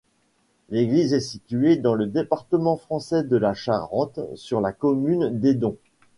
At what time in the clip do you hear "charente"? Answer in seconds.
3.53-4.19